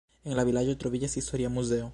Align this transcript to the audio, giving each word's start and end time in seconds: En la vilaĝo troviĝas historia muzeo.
En 0.29 0.35
la 0.39 0.45
vilaĝo 0.47 0.75
troviĝas 0.85 1.17
historia 1.21 1.57
muzeo. 1.61 1.89